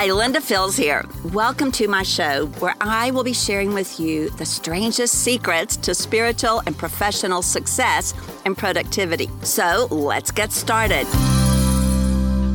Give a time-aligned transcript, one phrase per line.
[0.00, 1.04] Hi, Linda Fields here.
[1.32, 5.92] Welcome to my show where I will be sharing with you the strangest secrets to
[5.92, 8.14] spiritual and professional success
[8.44, 9.28] and productivity.
[9.42, 11.04] So let's get started.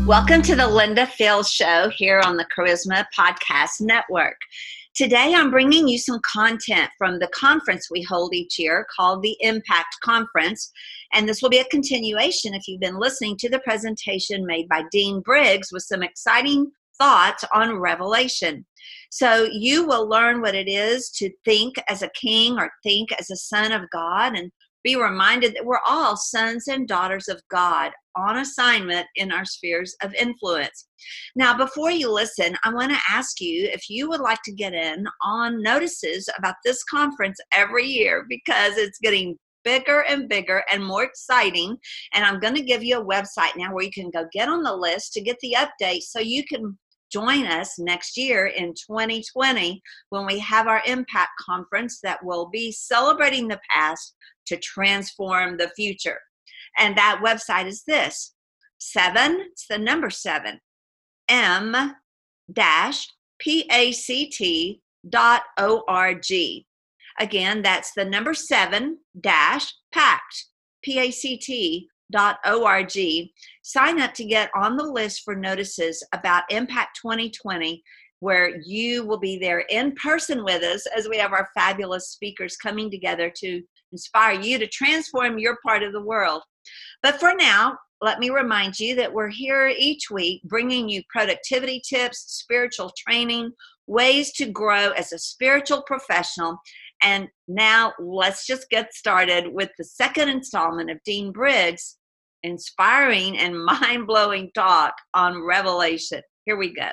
[0.08, 4.38] Welcome to the Linda Fields Show here on the Charisma Podcast Network.
[4.96, 9.36] Today, I'm bringing you some content from the conference we hold each year called the
[9.42, 10.72] Impact Conference.
[11.12, 14.84] And this will be a continuation if you've been listening to the presentation made by
[14.94, 18.66] Dean Briggs with some exciting thoughts on revelation.
[19.10, 23.30] So you will learn what it is to think as a king or think as
[23.30, 24.52] a son of God and
[24.84, 29.96] be reminded that we're all sons and daughters of God on assignment in our spheres
[30.04, 30.88] of influence.
[31.36, 34.74] Now, before you listen, I want to ask you if you would like to get
[34.74, 40.86] in on notices about this conference every year because it's getting bigger and bigger and
[40.86, 41.78] more exciting.
[42.14, 44.64] And I'm going to give you a website now where you can go get on
[44.64, 46.78] the list to get the update so you can
[47.14, 52.72] join us next year in 2020 when we have our impact conference that will be
[52.72, 54.16] celebrating the past
[54.48, 56.20] to transform the future.
[56.80, 58.34] And that website is this
[58.80, 60.60] seven, it's the number seven,
[61.30, 61.96] M
[62.52, 63.08] dash
[63.40, 66.66] P A C T dot O R G.
[67.20, 70.48] Again, that's the number seven dash pact,
[70.84, 73.34] P A C T dot O R G.
[73.64, 77.84] Sign up to get on the list for notices about Impact 2020
[78.24, 82.56] where you will be there in person with us as we have our fabulous speakers
[82.56, 83.62] coming together to
[83.92, 86.42] inspire you to transform your part of the world.
[87.02, 91.82] But for now, let me remind you that we're here each week bringing you productivity
[91.86, 93.52] tips, spiritual training,
[93.88, 96.58] ways to grow as a spiritual professional.
[97.02, 101.98] And now let's just get started with the second installment of Dean Briggs'
[102.44, 106.22] inspiring and mind blowing talk on Revelation.
[106.46, 106.90] Here we go.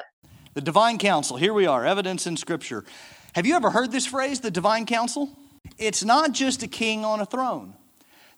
[0.55, 1.37] The divine council.
[1.37, 2.85] Here we are, evidence in Scripture.
[3.35, 5.31] Have you ever heard this phrase, the divine council?
[5.79, 7.75] It's not just a king on a throne.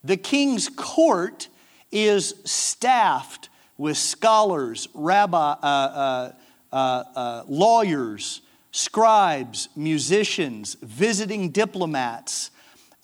[0.05, 1.49] The king's court
[1.91, 6.33] is staffed with scholars, rabbi, uh, uh,
[6.73, 12.51] uh, uh, lawyers, scribes, musicians, visiting diplomats,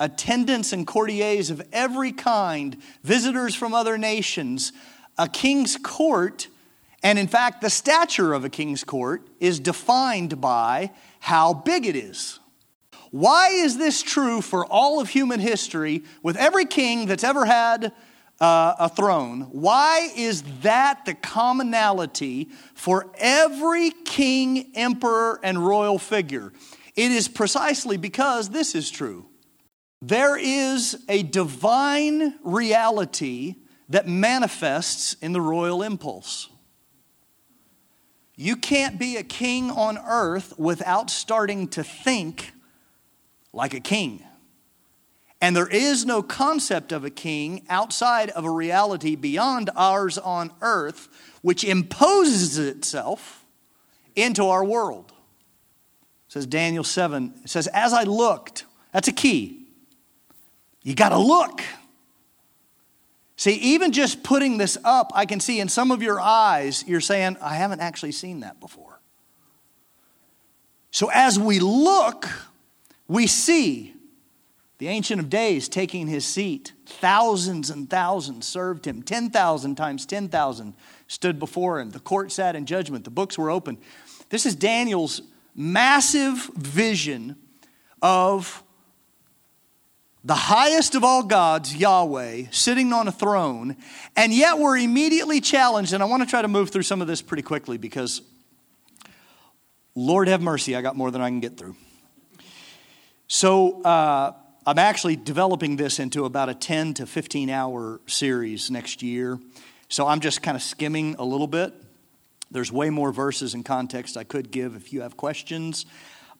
[0.00, 4.72] attendants and courtiers of every kind, visitors from other nations.
[5.16, 6.48] A king's court,
[7.02, 11.96] and in fact, the stature of a king's court, is defined by how big it
[11.96, 12.38] is.
[13.10, 17.92] Why is this true for all of human history with every king that's ever had
[18.40, 19.42] uh, a throne?
[19.50, 26.52] Why is that the commonality for every king, emperor, and royal figure?
[26.94, 29.26] It is precisely because this is true.
[30.00, 33.56] There is a divine reality
[33.88, 36.48] that manifests in the royal impulse.
[38.36, 42.52] You can't be a king on earth without starting to think
[43.52, 44.22] like a king.
[45.40, 50.52] And there is no concept of a king outside of a reality beyond ours on
[50.60, 51.08] earth,
[51.42, 53.44] which imposes itself
[54.14, 55.12] into our world.
[56.28, 59.57] It says Daniel 7, it says, As I looked, that's a key.
[60.88, 61.62] You got to look.
[63.36, 67.02] See, even just putting this up, I can see in some of your eyes, you're
[67.02, 68.98] saying, I haven't actually seen that before.
[70.90, 72.26] So as we look,
[73.06, 73.96] we see
[74.78, 76.72] the Ancient of Days taking his seat.
[76.86, 79.02] Thousands and thousands served him.
[79.02, 80.72] 10,000 times 10,000
[81.06, 81.90] stood before him.
[81.90, 83.04] The court sat in judgment.
[83.04, 83.76] The books were open.
[84.30, 85.20] This is Daniel's
[85.54, 87.36] massive vision
[88.00, 88.62] of
[90.28, 93.74] the highest of all gods, Yahweh, sitting on a throne.
[94.14, 95.94] And yet we're immediately challenged.
[95.94, 98.20] And I want to try to move through some of this pretty quickly because,
[99.94, 101.76] Lord have mercy, I got more than I can get through.
[103.26, 104.34] So uh,
[104.66, 109.40] I'm actually developing this into about a 10 to 15 hour series next year.
[109.88, 111.72] So I'm just kind of skimming a little bit.
[112.50, 115.86] There's way more verses and context I could give if you have questions.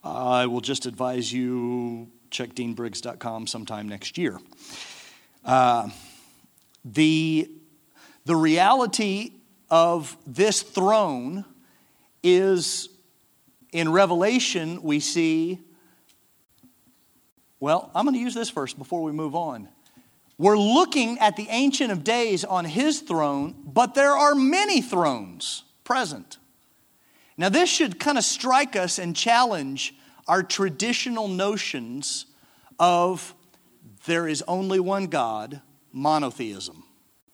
[0.05, 4.39] Uh, I will just advise you check deanbriggs.com sometime next year.
[5.45, 5.89] Uh,
[6.85, 7.51] the,
[8.25, 9.33] the reality
[9.71, 11.45] of this throne
[12.23, 12.89] is
[13.73, 15.61] in Revelation, we see
[17.61, 19.69] well, I'm going to use this first before we move on.
[20.39, 25.65] We're looking at the Ancient of Days on his throne, but there are many thrones
[25.83, 26.39] present.
[27.37, 29.95] Now, this should kind of strike us and challenge
[30.29, 32.27] our traditional notions
[32.79, 33.35] of
[34.07, 35.61] there is only one God,
[35.93, 36.85] monotheism.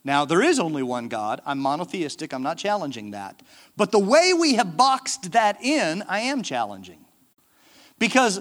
[0.04, 1.40] Now, there is only one God.
[1.46, 2.32] I'm monotheistic.
[2.32, 3.42] I'm not challenging that.
[3.76, 7.04] But the way we have boxed that in, I am challenging.
[7.98, 8.40] Because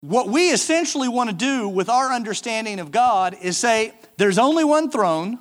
[0.00, 4.62] what we essentially want to do with our understanding of God is say there's only
[4.64, 5.40] one throne,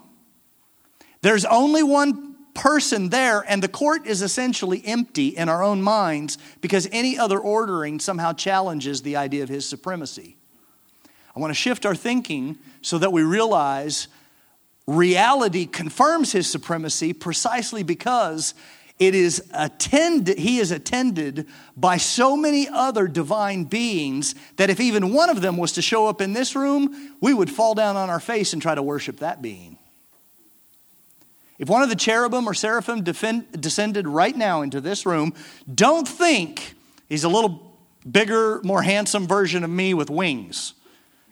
[1.21, 2.24] there's only one
[2.55, 7.37] person there, and the court is essentially empty in our own minds because any other
[7.37, 10.37] ordering somehow challenges the idea of his supremacy.
[11.35, 14.07] I want to shift our thinking so that we realize
[14.87, 18.53] reality confirms his supremacy precisely because
[18.97, 25.11] it is attended, he is attended by so many other divine beings that if even
[25.11, 28.09] one of them was to show up in this room, we would fall down on
[28.09, 29.77] our face and try to worship that being.
[31.57, 35.33] If one of the cherubim or seraphim defend, descended right now into this room,
[35.73, 36.73] don't think
[37.07, 37.77] he's a little
[38.09, 40.73] bigger, more handsome version of me with wings.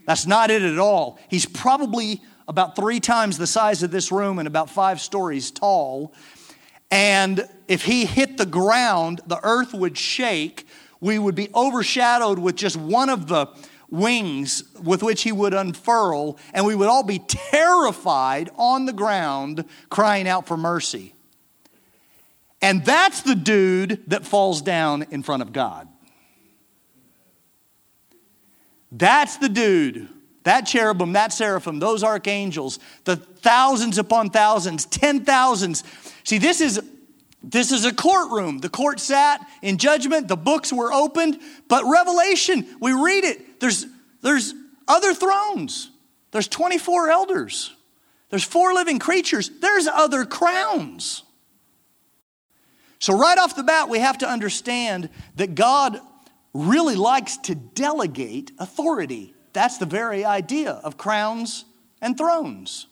[0.06, 1.20] That's not it at all.
[1.30, 6.14] He's probably about three times the size of this room and about five stories tall.
[6.92, 10.68] And if he hit the ground, the earth would shake.
[11.00, 13.48] We would be overshadowed with just one of the
[13.94, 19.64] wings with which he would unfurl, and we would all be terrified on the ground,
[19.90, 21.14] crying out for mercy.
[22.60, 25.88] And that's the dude that falls down in front of God.
[28.92, 30.10] That's the dude,
[30.44, 35.84] that cherubim, that seraphim, those archangels, the thousands upon thousands, ten thousands.
[36.24, 36.82] See, this is
[37.44, 38.60] this is a courtroom.
[38.60, 43.53] The court sat in judgment, the books were opened, but Revelation, we read it.
[43.64, 43.86] There's
[44.22, 44.54] there's
[44.90, 45.90] other thrones.
[46.32, 47.74] There's 24 elders.
[48.30, 49.50] There's four living creatures.
[49.62, 51.24] There's other crowns.
[53.00, 55.98] So, right off the bat, we have to understand that God
[56.54, 59.34] really likes to delegate authority.
[59.54, 61.64] That's the very idea of crowns
[62.02, 62.88] and thrones.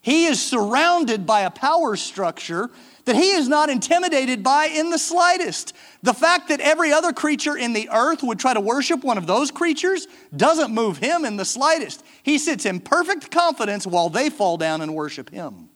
[0.00, 2.70] He is surrounded by a power structure
[3.04, 5.74] that he is not intimidated by in the slightest.
[6.02, 9.26] The fact that every other creature in the earth would try to worship one of
[9.26, 12.04] those creatures doesn't move him in the slightest.
[12.22, 15.68] He sits in perfect confidence while they fall down and worship him.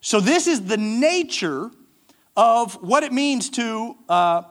[0.00, 1.70] So, this is the nature
[2.36, 4.42] of what it means to uh,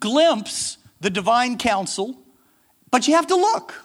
[0.00, 2.18] glimpse the divine council,
[2.90, 3.84] but you have to look.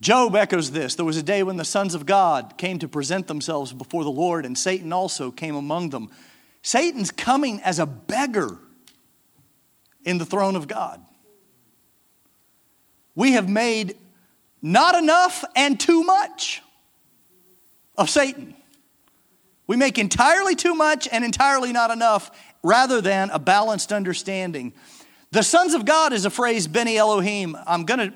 [0.00, 0.94] Job echoes this.
[0.94, 4.10] There was a day when the sons of God came to present themselves before the
[4.10, 6.10] Lord, and Satan also came among them.
[6.62, 8.58] Satan's coming as a beggar
[10.04, 11.04] in the throne of God.
[13.14, 13.96] We have made
[14.62, 16.62] not enough and too much
[17.96, 18.54] of Satan.
[19.66, 22.30] We make entirely too much and entirely not enough
[22.62, 24.72] rather than a balanced understanding.
[25.32, 27.56] The sons of God is a phrase, Beni Elohim.
[27.66, 28.14] I'm going to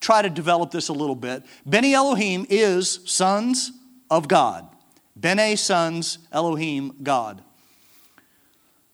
[0.00, 1.42] try to develop this a little bit.
[1.64, 3.72] Beni Elohim is sons
[4.10, 4.68] of God.
[5.16, 7.42] Bene, sons, Elohim, God.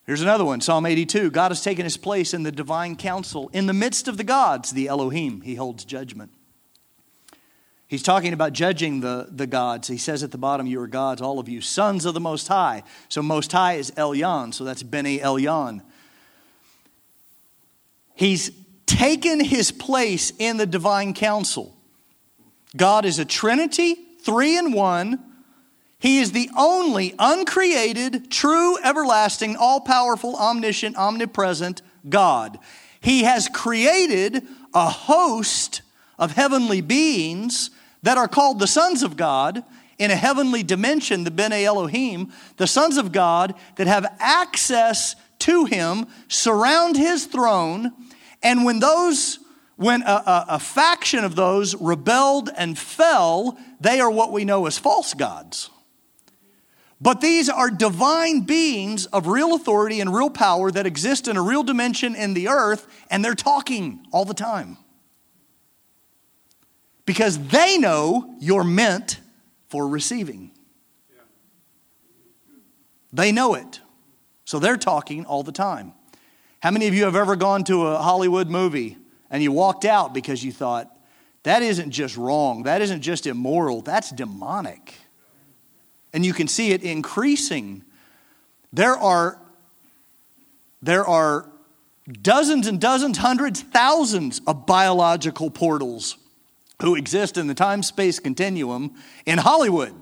[0.07, 3.49] Here's another one Psalm 82 God has taken his place in the divine council.
[3.53, 6.33] In the midst of the gods, the Elohim, he holds judgment.
[7.87, 9.89] He's talking about judging the, the gods.
[9.89, 12.47] He says at the bottom, You are gods, all of you, sons of the Most
[12.47, 12.85] High.
[13.09, 15.83] So, Most High is Elyon, so that's Bene Elyon.
[18.15, 18.53] He's
[18.91, 21.75] taken his place in the divine council.
[22.77, 25.19] God is a Trinity, three in one.
[25.99, 32.59] He is the only uncreated, true, everlasting, all powerful, omniscient, omnipresent God.
[33.01, 35.83] He has created a host
[36.19, 37.71] of heavenly beings
[38.03, 39.63] that are called the sons of God
[39.99, 45.65] in a heavenly dimension, the Bene Elohim, the sons of God that have access to
[45.67, 47.93] him, surround his throne,
[48.43, 49.39] and when those
[49.77, 54.67] when a, a, a, faction of those rebelled and fell, they are what we know
[54.67, 55.71] as false gods.
[57.01, 61.43] But these are divine beings of real authority and real power that exist in a
[61.43, 64.77] real dimension in the earth, and they're talking all the time
[67.07, 69.19] because they know you're meant
[69.69, 70.51] for receiving.
[73.13, 73.81] They know it.
[74.45, 75.95] So they're talking all the time.
[76.61, 78.99] How many of you have ever gone to a Hollywood movie
[79.31, 80.95] and you walked out because you thought,
[81.43, 84.95] that isn't just wrong, that isn't just immoral, that's demonic?
[86.13, 87.83] And you can see it increasing.
[88.75, 89.39] There are,
[90.83, 91.51] there are
[92.21, 96.19] dozens and dozens, hundreds, thousands of biological portals
[96.83, 99.95] who exist in the time space continuum in Hollywood.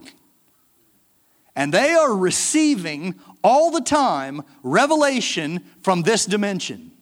[1.55, 6.93] And they are receiving all the time revelation from this dimension.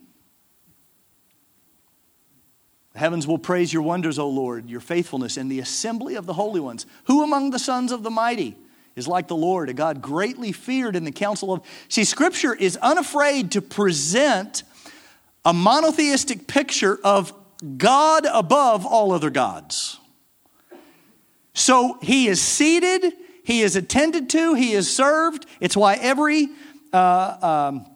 [2.92, 6.32] The heavens will praise your wonders, O Lord, your faithfulness in the assembly of the
[6.32, 6.86] holy ones.
[7.04, 8.56] Who among the sons of the mighty
[8.94, 11.62] is like the Lord, a God greatly feared in the council of.
[11.88, 14.62] See, Scripture is unafraid to present
[15.44, 17.32] a monotheistic picture of
[17.76, 19.98] God above all other gods.
[21.52, 23.12] So he is seated,
[23.46, 25.46] he is attended to, he is served.
[25.60, 26.48] It's why every
[26.92, 27.86] uh, um,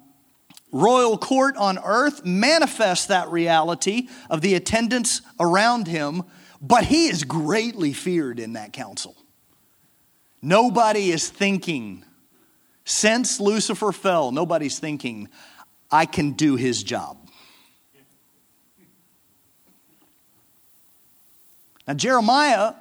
[0.71, 6.23] royal court on earth manifests that reality of the attendants around him,
[6.63, 9.17] but he is greatly feared in that council.
[10.41, 12.05] Nobody is thinking,
[12.85, 15.29] since Lucifer fell, nobody's thinking,
[15.91, 17.29] I can do his job.
[21.89, 22.75] Now, Jeremiah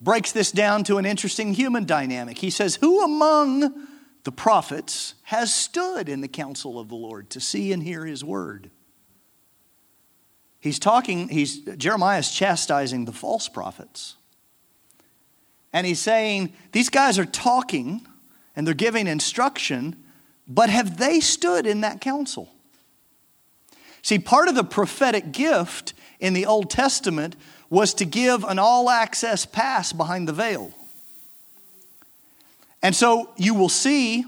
[0.00, 2.38] breaks this down to an interesting human dynamic.
[2.38, 3.86] He says, Who among
[4.24, 8.24] the prophets has stood in the counsel of the Lord to see and hear his
[8.24, 8.70] word?
[10.60, 14.16] He's talking, he's, Jeremiah is chastising the false prophets.
[15.72, 18.06] And he's saying, These guys are talking
[18.56, 19.96] and they're giving instruction,
[20.48, 22.50] but have they stood in that counsel?
[24.02, 27.36] See, part of the prophetic gift in the Old Testament
[27.70, 30.72] was to give an all access pass behind the veil.
[32.82, 34.24] And so you will see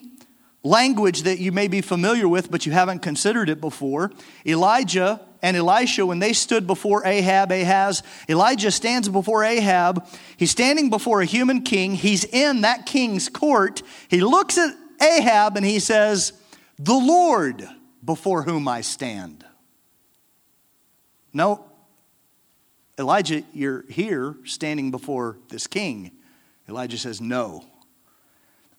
[0.62, 4.10] language that you may be familiar with, but you haven't considered it before.
[4.44, 10.06] Elijah and Elisha, when they stood before Ahab, Ahaz, Elijah stands before Ahab.
[10.36, 11.94] He's standing before a human king.
[11.94, 13.82] He's in that king's court.
[14.08, 16.32] He looks at Ahab and he says,
[16.78, 17.68] The Lord
[18.04, 19.44] before whom I stand.
[21.32, 21.67] No,
[22.98, 26.10] Elijah, you're here standing before this king.
[26.68, 27.64] Elijah says, No,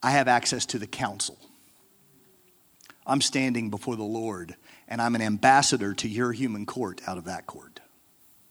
[0.02, 1.38] I have access to the council.
[3.06, 4.54] I'm standing before the Lord,
[4.86, 7.80] and I'm an ambassador to your human court out of that court.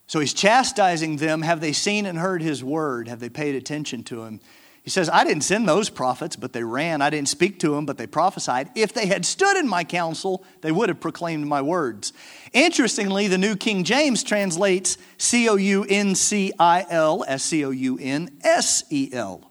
[0.08, 1.44] So he's chastising them.
[1.44, 3.08] Have they seen and heard his word?
[3.08, 4.42] Have they paid attention to him?
[4.84, 7.02] He says, I didn't send those prophets, but they ran.
[7.02, 8.70] I didn't speak to them, but they prophesied.
[8.76, 12.14] If they had stood in my counsel, they would have proclaimed my words.
[12.54, 17.66] Interestingly, the New King James translates C O U N C I L as C
[17.66, 19.50] O U N S E L.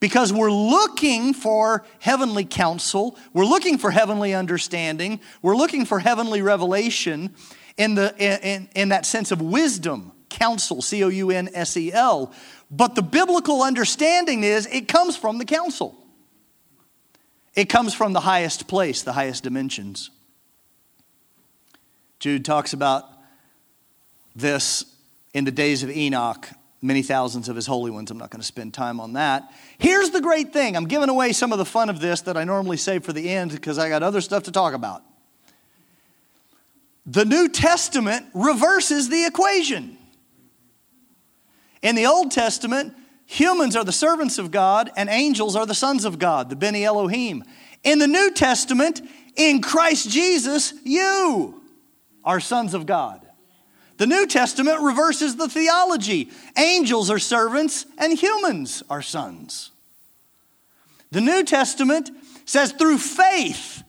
[0.00, 6.42] Because we're looking for heavenly counsel, we're looking for heavenly understanding, we're looking for heavenly
[6.42, 7.34] revelation
[7.78, 11.92] in, the, in, in that sense of wisdom, counsel, C O U N S E
[11.92, 12.32] L.
[12.70, 15.96] But the biblical understanding is it comes from the council.
[17.54, 20.10] It comes from the highest place, the highest dimensions.
[22.18, 23.04] Jude talks about
[24.34, 24.84] this
[25.34, 26.48] in the days of Enoch,
[26.82, 28.10] many thousands of his holy ones.
[28.10, 29.52] I'm not going to spend time on that.
[29.78, 32.44] Here's the great thing I'm giving away some of the fun of this that I
[32.44, 35.02] normally save for the end because I got other stuff to talk about.
[37.06, 39.98] The New Testament reverses the equation.
[41.84, 42.94] In the Old Testament,
[43.26, 46.82] humans are the servants of God and angels are the sons of God, the Beni
[46.82, 47.44] Elohim.
[47.84, 49.02] In the New Testament,
[49.36, 51.60] in Christ Jesus, you
[52.24, 53.20] are sons of God.
[53.98, 56.30] The New Testament reverses the theology.
[56.56, 59.70] Angels are servants and humans are sons.
[61.10, 62.10] The New Testament
[62.46, 63.84] says through faith,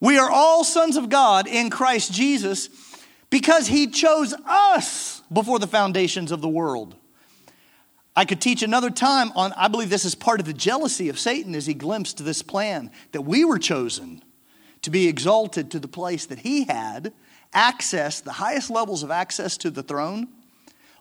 [0.00, 2.68] we are all sons of God in Christ Jesus
[3.30, 6.96] because he chose us before the foundations of the world.
[8.14, 11.18] I could teach another time on, I believe this is part of the jealousy of
[11.18, 14.22] Satan as he glimpsed this plan that we were chosen
[14.82, 17.12] to be exalted to the place that he had
[17.54, 20.28] access, the highest levels of access to the throne.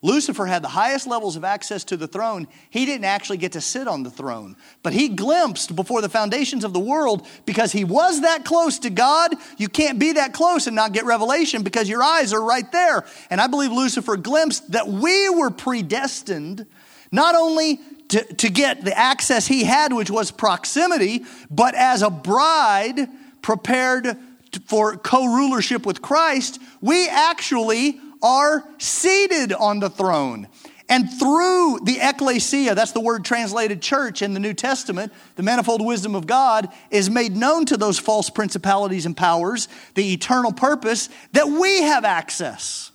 [0.04, 2.48] Lucifer had the highest levels of access to the throne.
[2.72, 6.64] He didn't actually get to sit on the throne, but he glimpsed before the foundations
[6.64, 9.36] of the world because he was that close to God.
[9.58, 13.06] You can't be that close and not get revelation because your eyes are right there.
[13.30, 16.66] And I believe Lucifer glimpsed that we were predestined
[17.12, 22.10] not only to, to get the access he had, which was proximity, but as a
[22.10, 23.08] bride
[23.42, 24.18] prepared
[24.66, 30.48] for co rulership with Christ, we actually are seated on the throne.
[30.90, 35.84] And through the ecclesia, that's the word translated church in the New Testament, the manifold
[35.86, 41.08] wisdom of God is made known to those false principalities and powers, the eternal purpose
[41.32, 42.92] that we have access.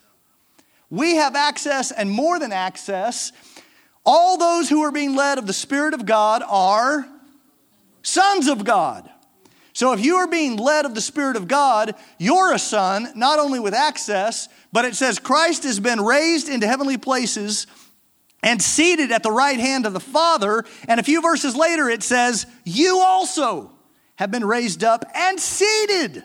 [0.90, 3.32] We have access and more than access
[4.06, 7.06] all those who are being led of the Spirit of God are
[8.02, 9.10] sons of God.
[9.72, 13.38] So if you are being led of the Spirit of God, you're a son, not
[13.38, 17.66] only with access, but it says Christ has been raised into heavenly places
[18.42, 20.64] and seated at the right hand of the Father.
[20.88, 23.72] And a few verses later, it says, You also
[24.14, 26.22] have been raised up and seated.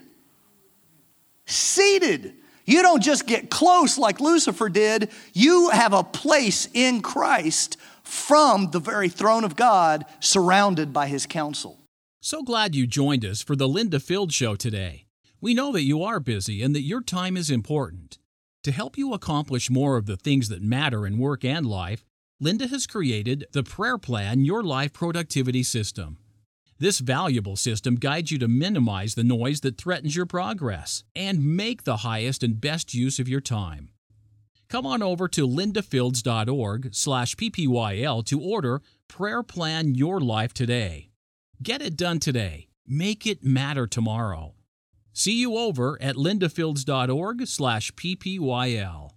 [1.46, 7.78] Seated You don't just get close like Lucifer did, you have a place in Christ
[8.04, 11.80] from the very throne of God, surrounded by his counsel.
[12.20, 15.06] So glad you joined us for the Linda Field Show today.
[15.40, 18.20] We know that you are busy and that your time is important.
[18.64, 22.06] To help you accomplish more of the things that matter in work and life,
[22.40, 26.18] Linda has created the Prayer Plan Your Life Productivity System.
[26.82, 31.84] This valuable system guides you to minimize the noise that threatens your progress and make
[31.84, 33.92] the highest and best use of your time.
[34.68, 41.12] Come on over to lindafields.org slash ppyl to order Prayer Plan Your Life today.
[41.62, 42.66] Get it done today.
[42.88, 44.56] Make it matter tomorrow.
[45.14, 49.12] See you over at lindafields.org slash ppyl.